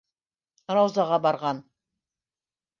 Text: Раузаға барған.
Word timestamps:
Раузаға 0.77 1.21
барған. 1.27 1.63